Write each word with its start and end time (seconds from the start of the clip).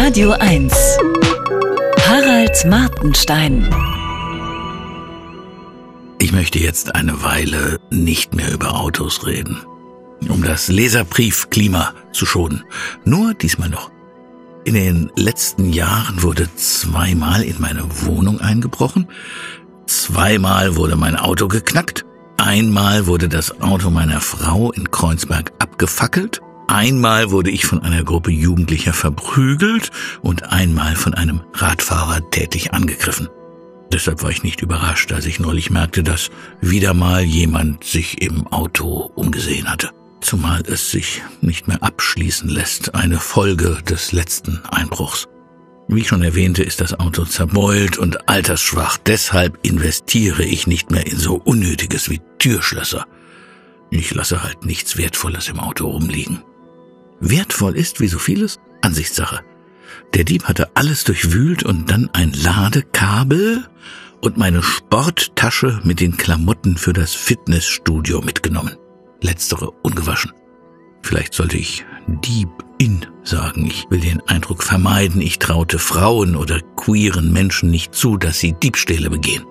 Radio 0.00 0.30
1. 0.30 0.72
Harald 2.06 2.64
Martenstein. 2.66 3.68
Ich 6.20 6.30
möchte 6.30 6.60
jetzt 6.60 6.94
eine 6.94 7.24
Weile 7.24 7.80
nicht 7.90 8.32
mehr 8.32 8.52
über 8.52 8.76
Autos 8.78 9.26
reden, 9.26 9.60
um 10.28 10.44
das 10.44 10.68
Leserbriefklima 10.68 11.94
zu 12.12 12.26
schonen. 12.26 12.62
Nur 13.04 13.34
diesmal 13.34 13.70
noch. 13.70 13.90
In 14.64 14.74
den 14.74 15.10
letzten 15.16 15.72
Jahren 15.72 16.22
wurde 16.22 16.48
zweimal 16.54 17.42
in 17.42 17.60
meine 17.60 17.82
Wohnung 18.06 18.40
eingebrochen, 18.40 19.08
zweimal 19.86 20.76
wurde 20.76 20.94
mein 20.94 21.16
Auto 21.16 21.48
geknackt, 21.48 22.06
einmal 22.36 23.08
wurde 23.08 23.28
das 23.28 23.60
Auto 23.60 23.90
meiner 23.90 24.20
Frau 24.20 24.70
in 24.70 24.92
Kreuzberg 24.92 25.52
abgefackelt 25.58 26.40
Einmal 26.68 27.30
wurde 27.30 27.50
ich 27.50 27.64
von 27.64 27.82
einer 27.82 28.04
Gruppe 28.04 28.30
Jugendlicher 28.30 28.92
verprügelt 28.92 29.90
und 30.20 30.52
einmal 30.52 30.96
von 30.96 31.14
einem 31.14 31.40
Radfahrer 31.54 32.30
tätig 32.30 32.74
angegriffen. 32.74 33.28
Deshalb 33.90 34.22
war 34.22 34.28
ich 34.30 34.42
nicht 34.42 34.60
überrascht, 34.60 35.10
als 35.12 35.24
ich 35.24 35.40
neulich 35.40 35.70
merkte, 35.70 36.02
dass 36.02 36.28
wieder 36.60 36.92
mal 36.92 37.22
jemand 37.22 37.84
sich 37.84 38.20
im 38.20 38.46
Auto 38.48 39.10
umgesehen 39.14 39.66
hatte. 39.66 39.88
Zumal 40.20 40.62
es 40.66 40.90
sich 40.90 41.22
nicht 41.40 41.68
mehr 41.68 41.82
abschließen 41.82 42.50
lässt, 42.50 42.94
eine 42.94 43.18
Folge 43.18 43.78
des 43.88 44.12
letzten 44.12 44.60
Einbruchs. 44.70 45.26
Wie 45.88 46.04
schon 46.04 46.22
erwähnte, 46.22 46.62
ist 46.62 46.82
das 46.82 47.00
Auto 47.00 47.24
zerbeult 47.24 47.96
und 47.96 48.28
altersschwach. 48.28 48.98
Deshalb 48.98 49.58
investiere 49.62 50.44
ich 50.44 50.66
nicht 50.66 50.90
mehr 50.90 51.06
in 51.06 51.16
so 51.16 51.36
Unnötiges 51.36 52.10
wie 52.10 52.20
Türschlösser. 52.38 53.06
Ich 53.90 54.12
lasse 54.14 54.42
halt 54.42 54.66
nichts 54.66 54.98
Wertvolles 54.98 55.48
im 55.48 55.60
Auto 55.60 55.88
rumliegen. 55.88 56.42
Wertvoll 57.20 57.76
ist, 57.76 58.00
wie 58.00 58.08
so 58.08 58.18
vieles, 58.18 58.60
Ansichtssache. 58.82 59.40
Der 60.14 60.24
Dieb 60.24 60.44
hatte 60.44 60.76
alles 60.76 61.04
durchwühlt 61.04 61.62
und 61.62 61.90
dann 61.90 62.08
ein 62.12 62.32
Ladekabel 62.32 63.66
und 64.20 64.36
meine 64.36 64.62
Sporttasche 64.62 65.80
mit 65.84 66.00
den 66.00 66.16
Klamotten 66.16 66.76
für 66.76 66.92
das 66.92 67.14
Fitnessstudio 67.14 68.20
mitgenommen. 68.20 68.76
Letztere 69.20 69.70
ungewaschen. 69.82 70.32
Vielleicht 71.02 71.34
sollte 71.34 71.58
ich 71.58 71.84
Dieb 72.06 72.48
in 72.78 73.06
sagen. 73.22 73.66
Ich 73.66 73.86
will 73.90 74.00
den 74.00 74.20
Eindruck 74.26 74.62
vermeiden, 74.62 75.20
ich 75.20 75.38
traute 75.38 75.78
Frauen 75.78 76.36
oder 76.36 76.60
queeren 76.76 77.32
Menschen 77.32 77.70
nicht 77.70 77.94
zu, 77.94 78.16
dass 78.16 78.38
sie 78.38 78.52
Diebstähle 78.52 79.10
begehen. 79.10 79.44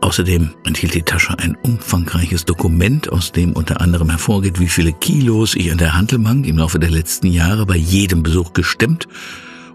Außerdem 0.00 0.50
enthielt 0.64 0.94
die 0.94 1.02
Tasche 1.02 1.38
ein 1.38 1.56
umfangreiches 1.62 2.46
Dokument, 2.46 3.12
aus 3.12 3.32
dem 3.32 3.52
unter 3.52 3.80
anderem 3.80 4.08
hervorgeht, 4.08 4.58
wie 4.58 4.68
viele 4.68 4.92
Kilos 4.92 5.54
ich 5.54 5.70
an 5.70 5.78
der 5.78 5.94
Handelbank 5.94 6.46
im 6.46 6.58
Laufe 6.58 6.78
der 6.78 6.90
letzten 6.90 7.26
Jahre 7.26 7.66
bei 7.66 7.76
jedem 7.76 8.22
Besuch 8.22 8.54
gestemmt 8.54 9.08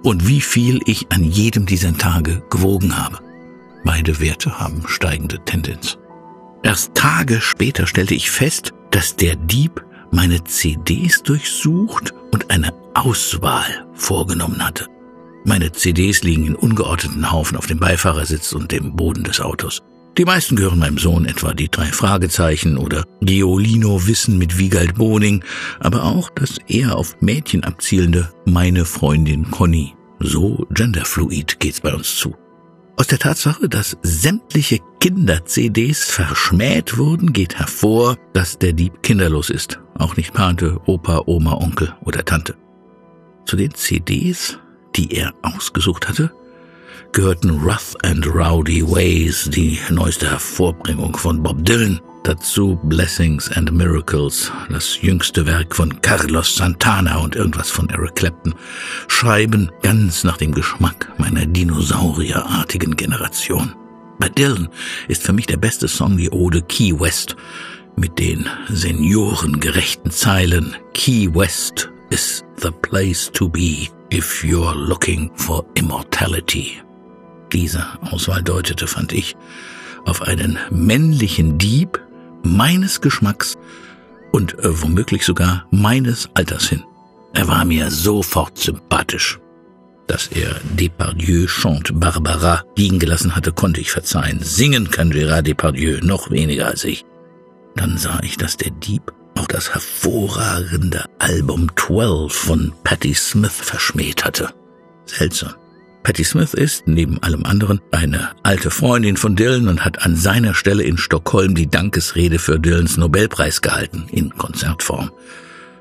und 0.01 0.27
wie 0.27 0.41
viel 0.41 0.81
ich 0.85 1.11
an 1.11 1.23
jedem 1.23 1.67
dieser 1.67 1.95
Tage 1.95 2.41
gewogen 2.49 2.97
habe. 2.97 3.19
Beide 3.83 4.19
Werte 4.19 4.59
haben 4.59 4.83
steigende 4.87 5.39
Tendenz. 5.45 5.99
Erst 6.63 6.95
Tage 6.95 7.39
später 7.39 7.85
stellte 7.85 8.15
ich 8.15 8.31
fest, 8.31 8.73
dass 8.89 9.15
der 9.15 9.35
Dieb 9.35 9.85
meine 10.11 10.43
CDs 10.43 11.21
durchsucht 11.21 12.13
und 12.31 12.49
eine 12.49 12.73
Auswahl 12.95 13.85
vorgenommen 13.93 14.65
hatte. 14.65 14.87
Meine 15.43 15.71
CDs 15.71 16.23
liegen 16.23 16.47
in 16.47 16.55
ungeordneten 16.55 17.31
Haufen 17.31 17.57
auf 17.57 17.67
dem 17.67 17.79
Beifahrersitz 17.79 18.53
und 18.53 18.71
dem 18.71 18.95
Boden 18.95 19.23
des 19.23 19.39
Autos. 19.39 19.83
Die 20.17 20.23
meisten 20.23 20.55
gehören 20.55 20.79
meinem 20.79 20.97
Sohn, 20.97 21.25
etwa 21.25 21.53
die 21.53 21.67
drei 21.67 21.87
Fragezeichen 21.87 22.77
oder 22.77 23.03
Geolino 23.19 24.07
Wissen 24.07 24.37
mit 24.37 24.57
Wiegald 24.57 24.95
Boning, 24.95 25.43
aber 25.81 26.05
auch 26.05 26.29
das 26.29 26.57
eher 26.69 26.95
auf 26.95 27.21
Mädchen 27.21 27.65
abzielende 27.65 28.31
Meine 28.45 28.85
Freundin 28.85 29.51
Conny. 29.51 29.93
So 30.19 30.65
genderfluid 30.71 31.59
geht's 31.59 31.81
bei 31.81 31.93
uns 31.93 32.15
zu. 32.15 32.33
Aus 32.95 33.07
der 33.07 33.19
Tatsache, 33.19 33.67
dass 33.67 33.97
sämtliche 34.03 34.79
Kinder-CDs 35.01 36.05
verschmäht 36.05 36.97
wurden, 36.97 37.33
geht 37.33 37.59
hervor, 37.59 38.15
dass 38.31 38.57
der 38.57 38.71
Dieb 38.71 39.03
kinderlos 39.03 39.49
ist. 39.49 39.81
Auch 39.97 40.15
nicht 40.15 40.33
Pate, 40.33 40.79
Opa, 40.85 41.23
Oma, 41.25 41.55
Onkel 41.55 41.93
oder 42.05 42.23
Tante. 42.23 42.55
Zu 43.45 43.57
den 43.57 43.73
CDs, 43.73 44.59
die 44.95 45.13
er 45.13 45.33
ausgesucht 45.41 46.07
hatte, 46.07 46.31
gehörten 47.15 47.49
Rough 47.61 47.95
and 48.03 48.27
Rowdy 48.27 48.85
Ways, 48.85 49.49
die 49.49 49.79
neueste 49.89 50.29
Hervorbringung 50.29 51.15
von 51.15 51.41
Bob 51.41 51.63
Dylan, 51.63 52.01
dazu 52.23 52.77
Blessings 52.83 53.49
and 53.53 53.71
Miracles, 53.71 54.51
das 54.69 55.01
jüngste 55.01 55.45
Werk 55.45 55.73
von 55.73 56.01
Carlos 56.01 56.57
Santana 56.57 57.19
und 57.19 57.37
irgendwas 57.37 57.71
von 57.71 57.89
Eric 57.89 58.15
Clapton, 58.15 58.53
Schreiben 59.07 59.71
ganz 59.81 60.25
nach 60.25 60.35
dem 60.35 60.53
Geschmack 60.53 61.09
meiner 61.17 61.45
dinosaurierartigen 61.45 62.97
Generation. 62.97 63.73
Bei 64.19 64.27
Dylan 64.27 64.67
ist 65.07 65.23
für 65.23 65.33
mich 65.33 65.45
der 65.45 65.57
beste 65.57 65.87
Song 65.87 66.17
die 66.17 66.29
Ode 66.31 66.63
Key 66.63 66.99
West 66.99 67.37
mit 67.95 68.19
den 68.19 68.45
seniorengerechten 68.67 70.11
Zeilen 70.11 70.75
Key 70.93 71.33
West 71.33 71.89
is 72.09 72.43
the 72.57 72.71
place 72.71 73.31
to 73.31 73.47
be 73.47 73.87
if 74.11 74.43
you're 74.43 74.75
looking 74.75 75.31
for 75.35 75.65
immortality. 75.75 76.84
Diese 77.55 77.85
Auswahl 78.01 78.43
deutete, 78.43 78.85
fand 78.85 79.13
ich, 79.13 79.37
auf 80.03 80.21
einen 80.21 80.59
männlichen 80.71 81.57
Dieb 81.57 82.01
meines 82.43 82.99
Geschmacks 82.99 83.55
und 84.33 84.59
äh, 84.59 84.81
womöglich 84.81 85.25
sogar 85.25 85.65
meines 85.71 86.29
Alters 86.33 86.67
hin. 86.67 86.83
Er 87.33 87.47
war 87.47 87.63
mir 87.63 87.89
sofort 87.91 88.57
sympathisch. 88.57 89.39
Dass 90.05 90.27
er 90.27 90.59
Depardieu 90.77 91.47
chante 91.47 91.93
Barbara 91.93 92.65
liegen 92.75 92.99
gelassen 92.99 93.37
hatte, 93.37 93.53
konnte 93.53 93.79
ich 93.79 93.89
verzeihen. 93.89 94.41
Singen 94.43 94.91
kann 94.91 95.13
Gérard 95.13 95.43
Depardieu 95.43 95.99
noch 96.01 96.29
weniger 96.29 96.67
als 96.67 96.83
ich. 96.83 97.05
Dann 97.77 97.97
sah 97.97 98.19
ich, 98.21 98.35
dass 98.35 98.57
der 98.57 98.71
Dieb 98.71 99.13
auch 99.37 99.47
das 99.47 99.73
hervorragende 99.73 101.05
Album 101.19 101.71
12 101.73 102.33
von 102.33 102.73
Patti 102.83 103.13
Smith 103.13 103.53
verschmäht 103.53 104.25
hatte. 104.25 104.49
Seltsam. 105.05 105.53
Patti 106.05 106.23
Smith 106.23 106.53
ist, 106.53 106.83
neben 106.85 107.17
allem 107.23 107.43
anderen, 107.45 107.81
eine 107.89 108.29
alte 108.43 108.69
Freundin 108.69 109.17
von 109.17 109.35
Dylan 109.35 109.67
und 109.67 109.83
hat 109.83 110.05
an 110.05 110.15
seiner 110.15 110.53
Stelle 110.53 110.83
in 110.83 110.99
Stockholm 110.99 111.55
die 111.55 111.65
Dankesrede 111.65 112.37
für 112.37 112.59
Dylans 112.59 112.97
Nobelpreis 112.97 113.61
gehalten, 113.61 114.05
in 114.11 114.29
Konzertform. 114.29 115.09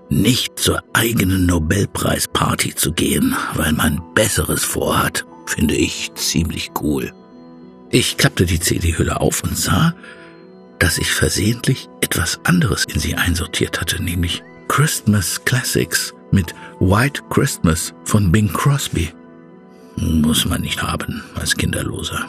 Nicht 0.08 0.58
zur 0.58 0.82
eigenen 0.94 1.44
Nobelpreisparty 1.44 2.74
zu 2.74 2.92
gehen, 2.92 3.36
weil 3.52 3.74
man 3.74 4.00
Besseres 4.14 4.64
vorhat, 4.64 5.26
finde 5.44 5.74
ich 5.74 6.14
ziemlich 6.14 6.70
cool. 6.80 7.12
Ich 7.90 8.16
klappte 8.16 8.46
die 8.46 8.60
CD-Hülle 8.60 9.20
auf 9.20 9.42
und 9.42 9.58
sah, 9.58 9.94
dass 10.78 10.96
ich 10.96 11.12
versehentlich 11.12 11.90
etwas 12.00 12.40
anderes 12.44 12.86
in 12.86 12.98
sie 12.98 13.14
einsortiert 13.14 13.78
hatte, 13.78 14.02
nämlich 14.02 14.42
Christmas 14.68 15.44
Classics 15.44 16.14
mit 16.30 16.54
White 16.80 17.20
Christmas 17.28 17.92
von 18.06 18.32
Bing 18.32 18.50
Crosby. 18.50 19.12
Muss 19.96 20.44
man 20.44 20.62
nicht 20.62 20.82
haben 20.82 21.22
als 21.34 21.56
Kinderloser. 21.56 22.26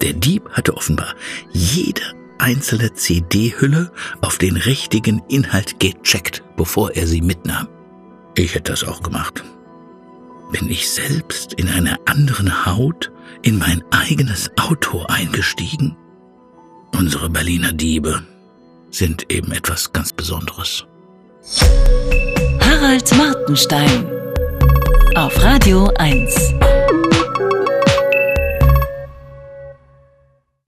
Der 0.00 0.12
Dieb 0.12 0.48
hatte 0.50 0.76
offenbar 0.76 1.14
jede 1.52 2.02
einzelne 2.38 2.92
CD-Hülle 2.92 3.92
auf 4.20 4.38
den 4.38 4.56
richtigen 4.56 5.22
Inhalt 5.28 5.78
gecheckt, 5.78 6.42
bevor 6.56 6.90
er 6.92 7.06
sie 7.06 7.22
mitnahm. 7.22 7.68
Ich 8.36 8.54
hätte 8.54 8.72
das 8.72 8.84
auch 8.84 9.02
gemacht. 9.02 9.44
Bin 10.50 10.68
ich 10.68 10.90
selbst 10.90 11.54
in 11.54 11.68
einer 11.68 11.98
anderen 12.04 12.66
Haut 12.66 13.10
in 13.42 13.58
mein 13.58 13.82
eigenes 13.90 14.50
Auto 14.58 15.04
eingestiegen? 15.04 15.96
Unsere 16.94 17.30
Berliner 17.30 17.72
Diebe 17.72 18.22
sind 18.90 19.32
eben 19.32 19.52
etwas 19.52 19.92
ganz 19.92 20.12
Besonderes. 20.12 20.84
Harald 22.60 23.16
Martenstein 23.16 24.06
auf 25.14 25.42
Radio 25.42 25.90
1. 25.96 26.54